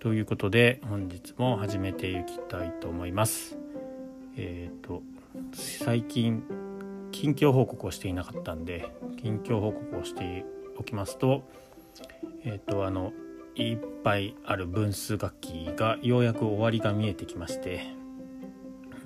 [0.00, 3.58] ということで本日も始めていきたいと思います。
[4.34, 5.02] えっ、ー、と
[5.52, 6.42] 最近
[7.12, 10.46] 近況報告をしていなかったんで近況報告をして
[10.78, 11.42] おきますと
[12.44, 13.12] えっ、ー、とあの
[13.54, 17.82] いっぱいある分数楽器がようやく終わりが見えてきまして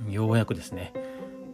[0.08, 0.92] ようやくですね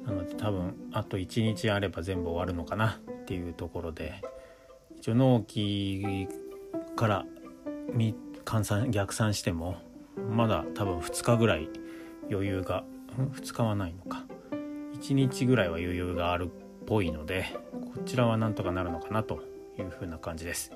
[0.05, 4.21] なので多分あと1日あれば全部終わるのかなっていうところで
[4.99, 6.29] 一応納期
[6.95, 7.25] から
[7.97, 9.77] 3換算逆算しても
[10.29, 11.69] まだ多分2日ぐらい
[12.29, 12.83] 余裕が
[13.17, 14.25] 2日はないのか。
[14.95, 16.49] 1日ぐらいは余裕があるっ
[16.85, 17.47] ぽいので
[17.95, 19.45] こちらはなんとかなるのかなと
[19.79, 20.73] いうふうな感じです。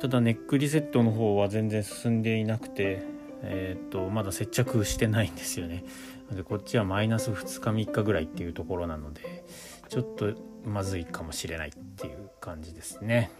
[0.00, 3.02] ただネックリセットの方は全然進んでいなくて
[3.42, 5.84] え、っとまだ接着してないんですよね。
[6.32, 9.44] でこっちはマイナス2日3日ぐらいっていうところなので
[9.90, 10.32] ちょっと
[10.64, 13.30] まずいかもしれないっていう感じですね。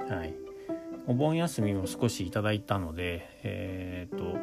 [0.00, 0.34] はい。
[1.06, 4.40] お盆休みも少しいただいたので、えーとま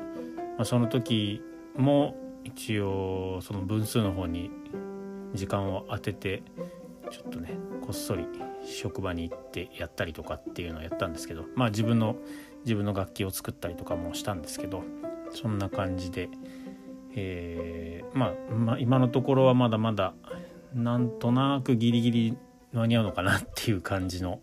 [0.59, 1.41] あ、その時
[1.75, 4.51] も一応その分数の方に
[5.33, 6.43] 時間を当てて
[7.09, 8.25] ちょっとねこっそり
[8.65, 12.15] 職場に行ってやったりとかっていうのをやったんですけどまあ自分の
[12.63, 14.83] 自分の楽器を作ったりとかもしたんですけど
[15.33, 16.29] そんな感じで、
[17.15, 20.13] えー、まあ、まあ、今のところはまだまだ
[20.73, 22.37] なんとなくギリギリ
[22.73, 24.39] 間に合うのかなっていう感じの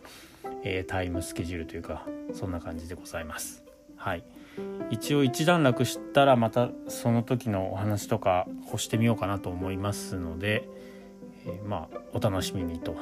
[0.62, 3.64] えー、タイムスケジュールというかそんな感じでございます。
[3.96, 4.24] はい
[4.90, 10.68] 一応一段落したらまたその時のお話とかをしてみようかなと思いますので、
[11.46, 12.94] えー、まあお楽しみにとい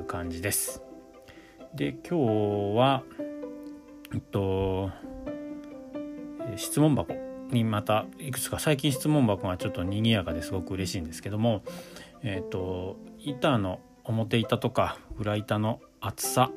[0.00, 0.82] う感じです。
[1.74, 3.02] で今日は
[4.14, 4.90] えっと
[6.56, 7.14] 質問箱
[7.50, 11.62] にまたいくつか最近質問箱がちょっと賑やかですごく嬉しいんですけども
[12.22, 16.50] えっと板の表板とか裏板の厚さ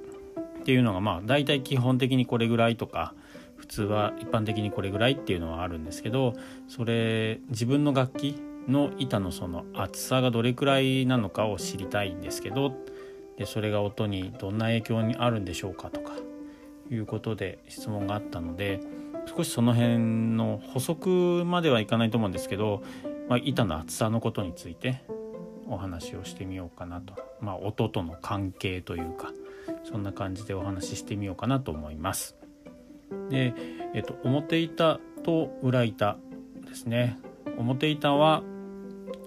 [0.60, 3.14] っていうのがまあ大体基本的にこれぐらいとか
[3.58, 6.34] 普通は一般的にこれぐらいっていうのはあるんですけど
[6.68, 12.74] それ自分の楽器の板のその厚さがどれくらいなのかを知りたいんですけど
[13.38, 16.14] でそれが音にどんな影響にあるんでしょうかとか
[16.92, 18.80] いうことで質問があったので
[19.36, 19.98] 少しその辺
[20.36, 22.84] の補足まではいかないと思うんですけど、
[23.28, 25.04] まあ、板の厚さのことについて
[25.68, 29.32] お話をしてみようかなと、まあ、音との関係というか。
[29.84, 32.36] そんな感じでお話ししてみようかなと思います。
[33.30, 33.54] で、
[33.94, 36.18] えっと、表板と裏板
[36.68, 37.18] ですね。
[37.58, 38.44] 表板は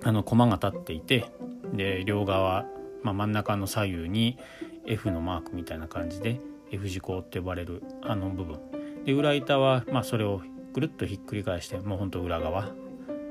[0.03, 1.27] あの駒が立っていて
[1.73, 2.67] で両側、
[3.03, 4.39] まあ、真ん中の左右に
[4.87, 8.59] F のマークみたいな感じで F 字工って呼ばれるあの部分。
[9.05, 10.43] で裏板は、まあ、それを
[10.73, 12.71] ぐるっとひっくり返してもうほんと裏側。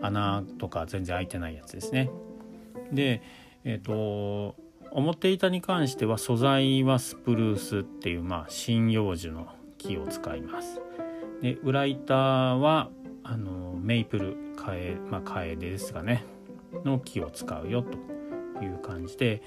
[0.03, 2.09] 穴とか全然開いてないやつですね。
[2.91, 3.21] で
[3.63, 4.55] えっ、と
[4.91, 9.47] 表板に関しては素材はスプルースっていうまあ針葉樹の
[9.77, 10.81] 木を使います。
[11.41, 12.89] で裏板は
[13.23, 16.25] あのメイプルカエ,、まあ、カエデですがね
[16.83, 19.41] の木を使うよという感じで、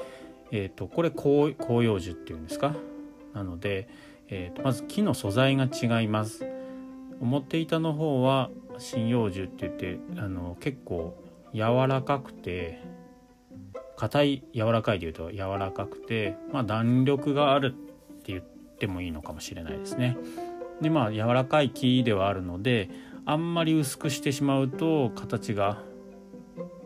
[0.51, 2.75] えーと、これ広葉樹っていうんですか？
[3.33, 3.89] なので、
[4.29, 6.47] えーと、とまず木の素材が違います。
[7.21, 8.51] 表板の方は
[8.93, 11.17] 針葉樹って言ってあの結構
[11.53, 12.83] 柔らかくて
[14.05, 20.19] 硬い柔らかいでいうと柔らかくて、まあ、弾力があるって言ってもいいのかもしれないですね。
[20.83, 22.91] でまあ柔らかい木ではあるので
[23.25, 25.83] あんまり薄くしてしまうと形が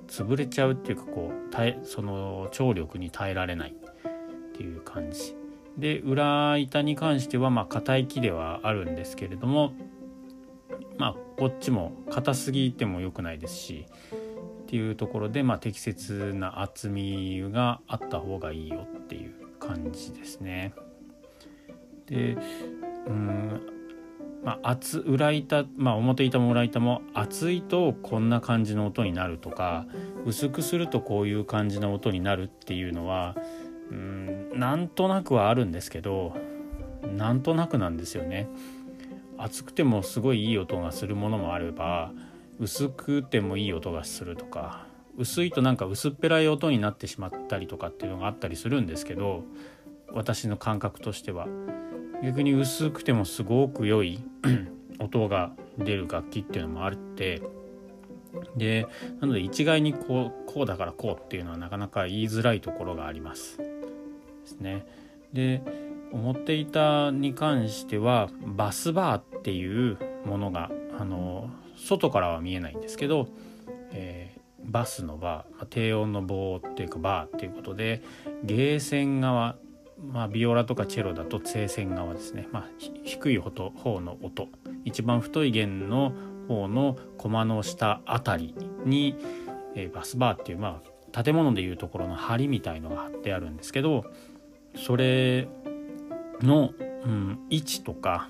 [0.07, 5.35] 潰れちゃうっていうかこう耐その張力に耐えられないっていう感じ
[5.77, 9.73] で裏板に関してはまあ硬い木ではあるんですけれども
[10.99, 13.87] まあこっちも硬すぎても良くないですし
[14.69, 20.75] っていうところで、まあ、適切な厚みがあった方がいいよっていう感じですね。
[22.05, 22.37] で
[23.07, 23.63] うん
[24.45, 29.87] まあ、厚裏板、まあ、表板も裏板も厚いとこんな感じの音になるとか
[30.27, 33.37] 薄くするとこういう感じの音になるっていうのは
[33.91, 36.37] うんなんとなくはあるんですけど
[37.17, 38.51] なんとなくなんですよね。
[39.39, 42.13] 厚くてもすごいいい音がするものもあれば
[42.59, 49.43] 薄くてもいい音がするとか薄いとなんか薄っぺらい音になってしまったりとかっていうのがあったりするんですけど
[50.13, 51.47] 私の感覚としては。
[52.23, 54.19] 逆に薄くてもすごく良い
[54.99, 57.43] 音が出る楽器っていうのもあって
[58.57, 58.87] で
[59.21, 63.59] なので一概にこうこうだからこうっていうのはなかなか言いづらいところがあります。
[63.59, 63.65] で
[64.45, 64.87] すね。
[65.33, 65.63] で
[66.13, 73.29] 思っていたに関してはバスバーっていうものがあの外からは見えないんですけど、
[73.93, 78.03] えー、バスのバー低音の棒っていうかバーっていうことで
[78.45, 79.57] ゲーセン側
[80.13, 82.69] まあ、ビオラとかチェロだと聖線側ですね、まあ、
[83.05, 84.49] 低い方の音。
[84.85, 86.13] 一番太い弦の
[86.47, 88.55] 方の駒の下あたり
[88.85, 89.17] に、
[89.75, 90.81] えー、バスバーっていう、ま
[91.13, 94.05] あ、建物でいうところの梁みたいのが貼ってあるんですけど
[94.77, 95.49] それ
[96.41, 98.29] の、うん、位置とか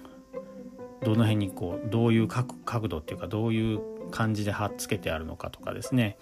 [1.02, 3.80] どの辺にこうどういう角度っていうかどういう
[4.10, 6.16] 感じで貼っつけてあるのかとかですね。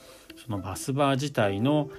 [0.45, 1.91] そのバスバー自体の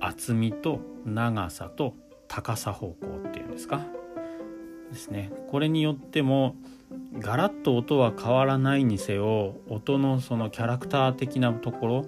[0.00, 1.94] 厚みと長さと
[2.28, 3.80] 高さ方向っていうんですか。
[4.90, 5.32] ですね。
[5.48, 6.56] これによっても
[7.18, 12.06] ガラッと音は変わらないにせよ音のそのキャラクター的なところ、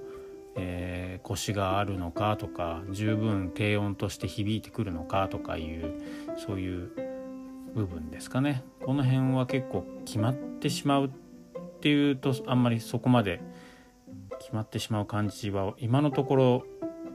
[0.57, 6.03] えー、腰があるのかとか十分低音として響いてくるのかとかいう
[6.37, 6.91] そういう
[7.75, 8.63] 部分ですかね。
[8.85, 11.11] この辺は結構決まってしまうっ
[11.81, 13.41] ていうとあんまりそこまで
[14.39, 16.63] 決まってしまう感じは今のところ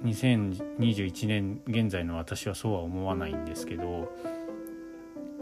[0.03, 4.11] 2021年現在の私はそうは思わないんですけど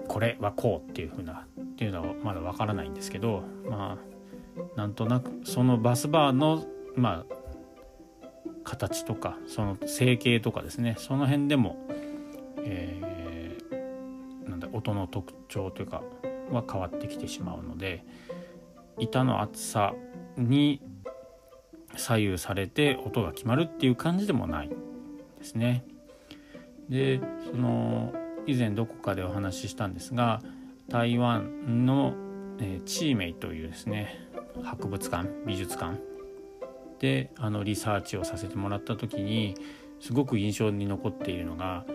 [0.07, 6.65] これはこうっていう風なっていうのはまだわからないんですけどまあなんとなくそのバスバーの
[6.95, 7.35] まあ
[8.63, 10.95] 形とかその成形とかですね。
[10.97, 11.77] その辺でも、
[12.63, 13.16] えー、
[14.77, 16.01] 音の特徴というか
[16.51, 18.05] は変わってきてしまうので
[18.99, 19.93] 板の厚さ
[20.37, 20.81] に
[21.95, 24.75] 左右されて音が決まるっていう感じでもないで
[25.43, 25.83] すね。
[26.89, 27.19] で
[27.51, 28.13] その
[28.45, 30.41] 以前どこかでお話ししたんですが
[30.87, 32.13] 台湾の、
[32.59, 34.27] えー、チーメイというですね
[34.63, 35.99] 博物館美術館
[36.99, 39.55] であのリサーチをさせてもらった時に
[39.99, 41.85] すごく印象に残っているのが、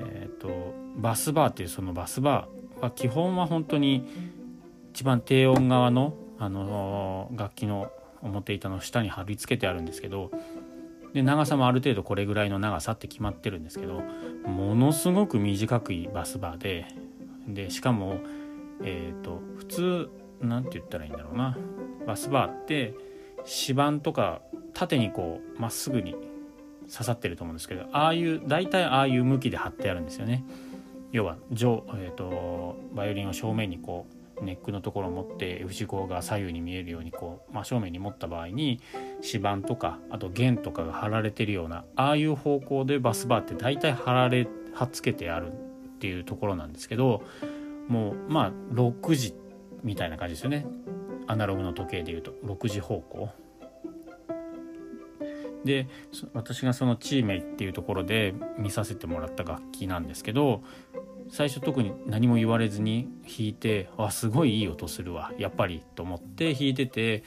[0.00, 4.06] えーと、バスバーっていうそのバスバーは基本は本当に
[4.92, 7.90] 一番低音側の、あの楽器の
[8.20, 10.30] 表板の下に貼り付けてあるんですけど
[11.12, 14.02] で長さもある程度これぐらいの長さって決まってるんですけど
[14.44, 16.86] ものすごく短くいバスバーで
[17.46, 18.20] でしかも
[18.82, 20.10] えっ、ー、と普通
[20.40, 21.56] 何て言ったらいいんだろうな。
[22.06, 22.94] バスバーって
[23.68, 24.40] 指板とか
[24.74, 26.16] 縦にこうまっすぐに
[26.92, 30.44] 刺さってると思うんですけどああいう大体ああいう向きで貼ってあるんですよね。
[31.10, 38.80] 要は上、えーとバイオリンを正面にこうネックのところを持って F 字工が左右に見えるようにこう真正面に持った場合に
[39.22, 45.54] 指板とかあと弦とかが貼られてるようなああいう方向でバスバーって大体貼られ貼っつけてあるっ
[45.98, 47.22] ていうところなんですけど
[47.88, 49.34] もうまあ6時
[49.82, 50.66] みたいな感じですよね
[51.26, 53.30] アナログの時計でいうと6時方向。
[55.64, 55.88] で
[56.34, 60.62] 私がそのチーメイっていうところで見させてもらった楽器なんですけど
[61.30, 67.22] 最初特に何も言われずに弾いてあすごいいい音するわやっぱりと思って弾いてて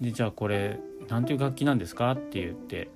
[0.00, 0.78] でじゃあこれ
[1.08, 2.88] 何ていう楽器なんですかって言って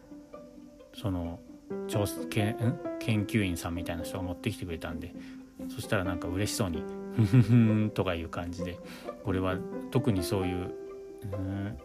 [0.94, 1.40] その
[1.88, 5.14] 調研研究員さんみたいな人が持ってきてくれたんで
[5.68, 6.82] そしたらなんか嬉しそうに
[7.16, 8.78] 「ふふふん」とかいう感じで
[9.24, 9.56] これは
[9.90, 10.74] 特にそういう
[11.32, 11.78] うん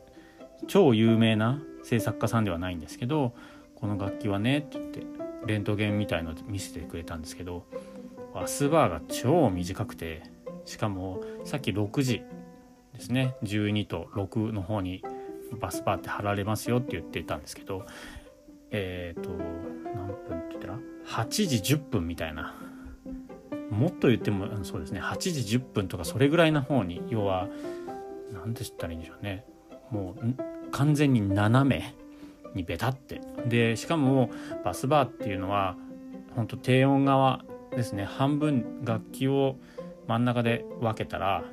[0.68, 3.34] 超有名な制作家さんではないんですけど
[3.76, 5.04] この楽器はねって言って
[5.46, 7.66] レントゲンみたいの見せてくれたんですけど
[8.34, 10.24] バスバーが超短くて
[10.66, 12.22] しかもさっき6時
[12.94, 15.04] ですね12と6の方に
[15.60, 17.86] バスバーって貼られますよって言ってたんですけど
[18.72, 19.32] えっ、ー、と
[19.96, 22.56] 何分って言ったら8時10分みたいな。
[23.72, 27.48] もっと言ってもそうですね8時10分とかそれぐらいの方に要は
[28.34, 29.46] 何て言ったらいいんでしょうね。
[29.92, 31.96] もう完全に斜め
[32.54, 33.22] にベタって。
[33.48, 34.30] でしかも
[34.64, 35.76] バスバーっていうのは
[36.36, 38.06] 本当低音側ですね。
[38.06, 39.56] 半分楽器を
[40.08, 41.44] 真ん中で分けたら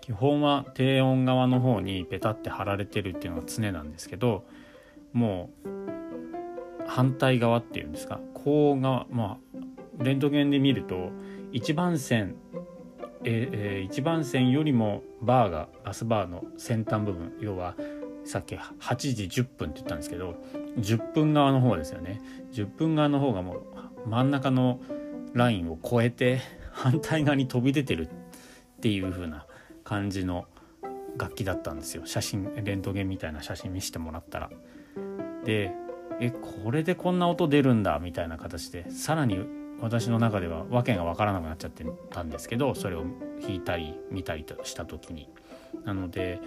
[0.00, 4.44] 基本は低音側の方にペタって貼られてるっていうのが常なんですけど
[5.12, 5.68] もう
[6.86, 8.20] 反対側っていうんですか。
[8.34, 9.38] こう側ま
[10.00, 11.10] あレントゲンで見ると
[11.52, 12.36] 1番線
[13.28, 17.74] えー、1番線よりもバーがバスバーの先端部分要は
[18.24, 20.36] さっき8時10分って言ったんですけど
[20.78, 22.20] 10分側の方ですよね
[22.52, 24.80] 10分側の方がもう真ん中の
[25.34, 26.40] ラインを越えて
[26.72, 28.10] 反対側に飛び出てるっ
[28.80, 29.46] ていう風な
[29.82, 30.46] 感じの
[31.18, 34.50] 楽器だったんですよ写真レントゲンみたいな写真見せてもらったら。
[35.44, 35.72] で
[36.20, 39.38] えこれでこんな音出るんだみたいな形でさらに
[39.80, 43.04] 私の中では訳が分からなくなっちゃってたんですけどそれを
[43.40, 45.28] 弾いたり見たりした時に。
[45.84, 46.40] なので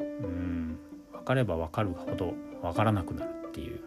[0.00, 0.78] うん
[1.12, 3.80] 分かれば分かるほど分からなくなるっていう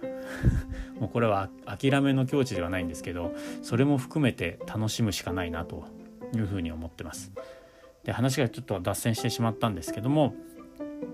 [0.99, 5.85] もうこれは諦めの境地ではないんですけどそれも含めて楽しむしかないなと
[6.33, 7.31] いうふうに思ってます。
[8.03, 10.33] で話がちょっと脱線してしまったんですけども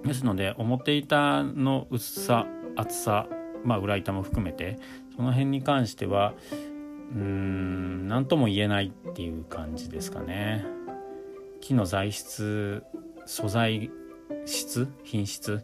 [0.05, 2.45] ですので表板の薄さ
[2.75, 3.27] 厚さ
[3.63, 4.77] まあ裏板も含めて
[5.15, 6.33] その辺に関しては
[7.13, 10.65] うん何とも言えないっていう感じですかね。
[11.61, 12.83] 木の材質
[13.25, 13.89] 素材
[14.45, 15.63] 質品質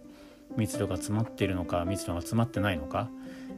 [0.57, 3.09] 密度が詰まっているのか密度が詰まってないのか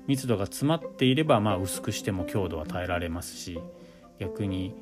[0.08, 3.60] 密度が詰まっていればまあ薄くしても強度は耐えられますし
[4.20, 4.76] 逆に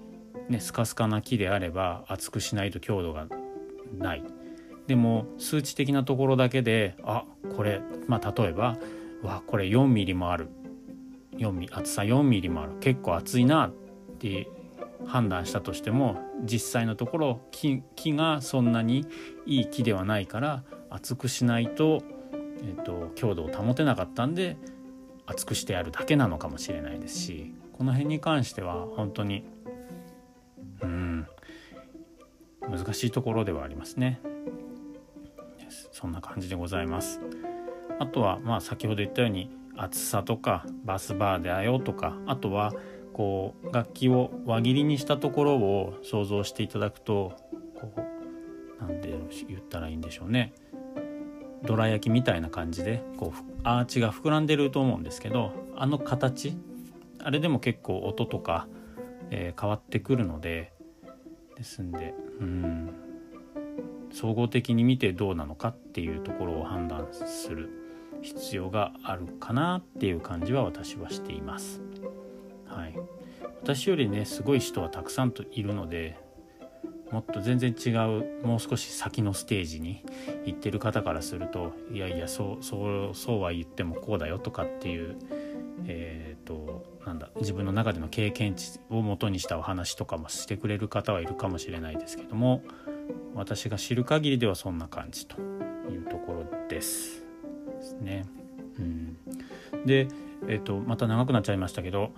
[0.50, 3.28] ねスカスカな木であれば厚くしないと強度が
[3.98, 4.24] ない
[4.88, 8.78] でも数値的なところだけであこれまあ例えば
[9.22, 10.50] わこれ4ミリもある
[11.42, 13.72] 4ミリ厚さ4ミリもある結構厚いなっ
[14.20, 14.48] て
[15.06, 17.82] 判断したとしても実際のところ木
[18.14, 19.06] がそんなに
[19.46, 22.04] いい木ではないから厚くしないと,、
[22.62, 24.58] えーと、強度を保てなかったんで
[25.26, 29.44] 厚くしてやるだけなのかもしれないですしこの辺に関しては本当に
[30.82, 31.28] うん
[32.70, 34.22] 難しいところではありますね。
[35.92, 37.20] そんな感じでございます。
[38.00, 42.74] あとはまあ先ほど言ったように厚さとかバスバーだよとかあとは
[43.14, 47.34] こう楽器を輪切りにしたところを想像していただくと
[47.76, 49.14] こうなんで
[49.48, 50.54] 言ったらいいんでしょうね。
[51.64, 56.58] どら焼きみたいな感じでこうアーチが膨らんでると思うんですけどあの形
[57.20, 58.68] あれでも結構音とか、
[59.30, 60.74] えー、変わってくるので
[61.56, 62.90] ですんでうん。
[64.14, 67.70] 総合的に見てどうなのかっていうところを判断する。
[68.22, 71.82] 必要があるかなっていう感じは私はしています。
[72.66, 72.96] はい、
[73.62, 76.18] 私よりねすごい人はたくさんといるので
[77.12, 80.04] もっと全然違うもう少し先のステージに
[80.46, 85.18] 行ってる方からするといやいやそうそうそうは言ってもこうだよとかっていう
[85.86, 92.64] え、ー、となんだ自分の中での経験値をもとにしたお話とかもしてくれる方はいるかもしれないですけども
[93.36, 95.42] 私が知る限りではそんな感じと
[95.90, 97.21] いうところです
[97.82, 98.26] ですね。
[98.80, 99.18] うん、
[99.86, 100.08] で、
[100.48, 102.12] えーとまた長くなっちゃいましたけど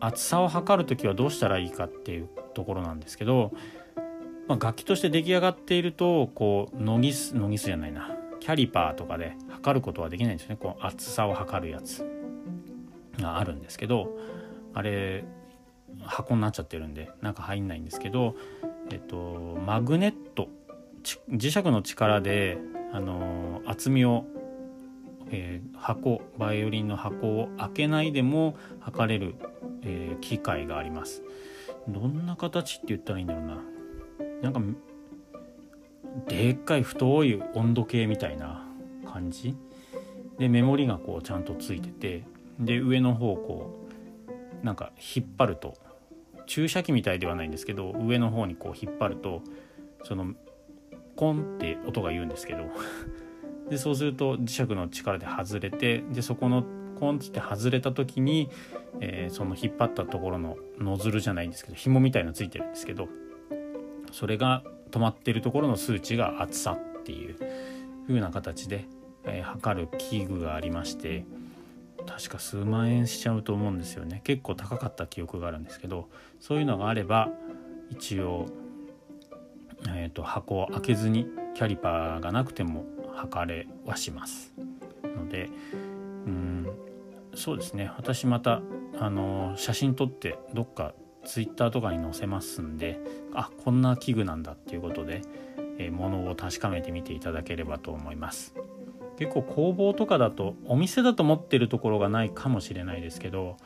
[0.00, 3.52] 厚さを測る時はどうしたらいいかっていうところなんですけど
[4.48, 8.16] まあ、楽器として出来上がっているとこうノギスノギスじゃないな。
[8.40, 10.58] キャリパーとかで測ることはできないんですよね。
[10.58, 12.06] こう厚さを測るやつ
[13.20, 14.16] があるんですけど
[14.72, 15.24] あれ
[16.00, 18.36] 箱になっちゃってるんで中入んないんですけど
[18.90, 20.48] えっとマグネット
[21.30, 22.58] 磁石の力で
[22.92, 24.24] あの厚みを、
[25.30, 29.34] えー、箱バイオリンの箱を開けないでも測れる、
[29.82, 31.22] えー、機械があります。
[31.88, 33.58] どんな形って言ったらいいんだろうな。
[34.42, 34.60] なんか
[36.26, 38.66] でっかい太い温度計みたいな
[39.06, 39.56] 感じ？
[40.38, 42.24] でメモリがこうちゃんとついてて
[42.58, 43.86] で上の方こ
[44.62, 45.74] うなんか引っ張ると
[46.46, 49.42] 注射器みたいではないんですけど上の方にこう引っ張ると
[50.04, 50.34] その
[51.16, 52.64] コンって音が言うんですけど
[53.70, 56.64] でそうすると磁石の力で外れてでそこの
[56.98, 58.50] コンって外れた時に、
[59.00, 63.08] えー、その引っ張ったところのノズルじゃないんですけど紐みたいのついてるんですけど
[64.12, 67.36] それが止まってるところの数値が厚さっていう
[68.06, 68.86] 風な形で、
[69.24, 71.24] えー、測る器具がありまして
[72.06, 74.22] 確か数万円しちゃうと思うんですよね。
[74.24, 76.08] 結構高かった記憶があるんですけど
[76.40, 77.28] そういうのがあれば
[77.90, 78.46] 一応、
[79.88, 82.84] えーと、箱を開けずにキャリパーがなくても
[83.18, 84.52] 測れはします。
[85.04, 85.50] ので
[86.26, 86.66] うん
[87.34, 87.90] そうですね。
[87.96, 88.62] 私また
[88.98, 90.94] あの写真撮ってどっか
[91.24, 92.98] ツイッターとかに載せますんで
[93.34, 95.22] あこんな器具なんだっていうことで、
[95.78, 98.54] えー、物を確かめてみていただければと思います。
[99.18, 103.56] 結構工房とかだとお店だと持ってるところがないかもしれないですけど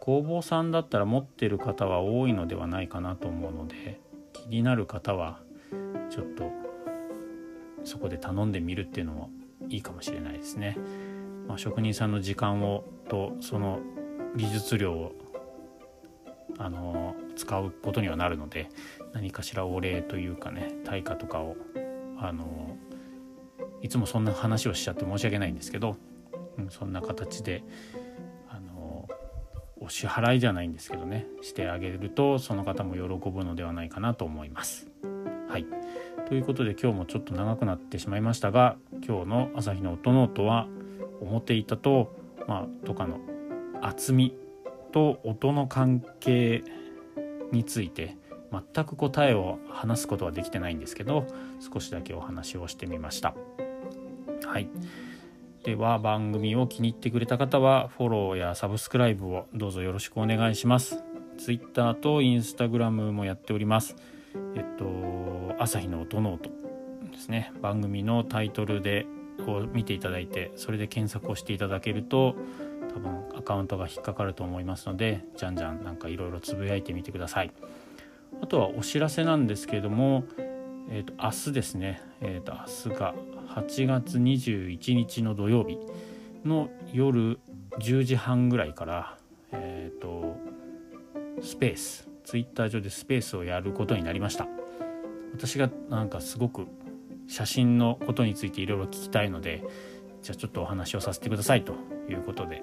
[0.00, 4.00] 工房さんだったら持ってる方は多いのではないかなと思うので
[4.32, 5.38] 気になる方は
[6.10, 6.50] ちょっと
[7.84, 9.30] そこで頼んでみるっていうのも
[9.68, 10.76] いいかもしれないですね。
[11.46, 13.80] まあ、職人さんの時間をとその
[14.36, 15.12] 技術量を
[16.58, 18.68] あの使うことにはなるので
[19.12, 21.56] 何かしらお礼というかね対価とかを
[22.18, 22.76] あの
[23.82, 25.96] いつもそんな話をしちゃって申し訳ないんですけど、
[26.58, 27.64] うん、そんな形で
[28.48, 29.08] あの
[29.80, 34.88] お支払いじゃないんですけどねしてあげるとその方も喜ぶのではないかなと思います。
[35.48, 35.66] はい
[36.30, 40.68] ということで今日もちょっと長くなってしまいましたが今日の朝日の音ノートは
[41.20, 42.14] 表板と、
[42.46, 43.18] まあ、とかの
[43.82, 44.36] 厚み
[44.92, 46.62] と音の関係
[47.50, 48.16] について
[48.52, 51.26] 全く答えを話すことはできてないんですけど
[51.58, 53.34] 少しだけお話をしてみました。
[54.46, 54.68] はい。
[55.64, 61.02] では番組を気に入ってくれた方はフォローやサブスクライブをどうぞよろしくお願いします。
[61.38, 63.96] Twitter と Instagram もやっております。
[64.54, 66.50] えっと朝日の音ノート
[67.10, 67.52] ですね。
[67.60, 69.06] 番組のタイトルで
[69.48, 72.36] を見ていただいてそれで検索をしていただけると
[72.94, 77.52] 多分アカウントが引っかかると思いますのでじゃんじゃんなんかいろいろつぶやいてみてください。
[78.42, 80.24] あとはお知らせなんですけれども、
[80.88, 83.14] えー、と明日ですね、えー、と明日が
[83.48, 85.78] 8月21日の土曜日
[86.44, 87.40] の夜
[87.80, 89.16] 10時半ぐらいから、
[89.52, 90.36] えー、と
[91.42, 94.46] スペースツイッター上でスペースをやることになりました。
[95.34, 96.68] 私がなんかすごく
[97.26, 99.64] 写真のことについていろいろ聞きたいので
[100.22, 101.74] じゃあちょっとお話をさせてくださいと
[102.08, 102.62] いうことで、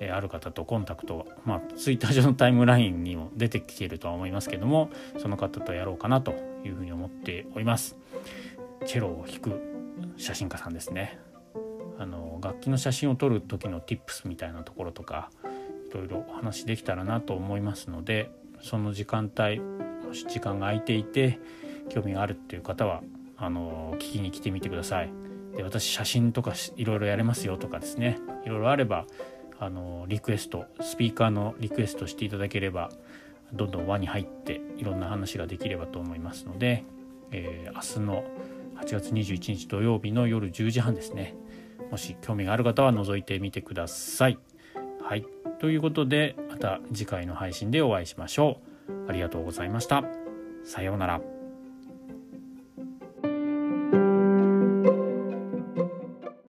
[0.00, 6.32] えー、ある方とコンタクトまあツイッター上のタイムラインにも出てきているとは思いますけどもその方とやろうかなと
[6.64, 7.96] いうふうに思っております。
[8.86, 9.60] チェロを弾く
[10.16, 11.20] 写真家さんですね。
[11.96, 15.30] あの楽器の写真を撮る時の tips みたいなところとか
[15.90, 21.38] いろいろお話できたらなと思いますのでその時間帯もし時間が空いていて
[21.88, 23.02] 興味があるっていう方は
[23.36, 25.12] あの聞きに来てみてください。
[25.56, 29.06] で私写真とかいろいろやれますよとかですねいろいろあれば
[29.58, 32.90] あのリクエストスピーカーのリクエストしていただければ
[33.52, 36.84] どんどん輪に入っていろんな話ができればと思いますので、
[37.32, 38.24] えー、明日の
[38.76, 41.34] 8月21日土曜日の夜10時半ですね
[41.90, 44.38] もし興味がある方は覗いてみてください。
[45.10, 45.26] はい
[45.58, 49.10] ということでまた次回の配信でお会いしましょう。
[49.10, 50.04] ありがとうございました。
[50.62, 51.39] さようなら。